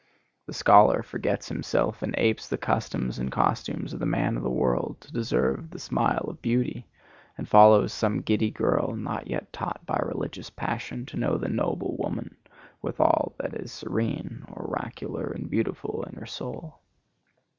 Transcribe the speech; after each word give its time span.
The 0.47 0.53
scholar 0.53 1.03
forgets 1.03 1.49
himself 1.49 2.01
and 2.01 2.15
apes 2.17 2.47
the 2.49 2.57
customs 2.57 3.19
and 3.19 3.31
costumes 3.31 3.93
of 3.93 3.99
the 3.99 4.07
man 4.07 4.35
of 4.35 4.41
the 4.41 4.49
world 4.49 4.99
to 5.01 5.13
deserve 5.13 5.69
the 5.69 5.77
smile 5.77 6.25
of 6.27 6.41
beauty, 6.41 6.87
and 7.37 7.47
follows 7.47 7.93
some 7.93 8.23
giddy 8.23 8.49
girl, 8.49 8.95
not 8.95 9.27
yet 9.27 9.53
taught 9.53 9.85
by 9.85 10.01
religious 10.03 10.49
passion 10.49 11.05
to 11.05 11.17
know 11.17 11.37
the 11.37 11.49
noble 11.49 11.95
woman 11.99 12.35
with 12.81 12.99
all 12.99 13.35
that 13.37 13.53
is 13.53 13.71
serene, 13.71 14.43
oracular 14.51 15.27
and 15.27 15.51
beautiful 15.51 16.03
in 16.09 16.15
her 16.15 16.25
soul. 16.25 16.79